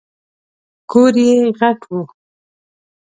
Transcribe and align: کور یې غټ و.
کور 0.91 1.13
یې 1.25 1.33
غټ 1.57 1.79
و. 1.91 1.93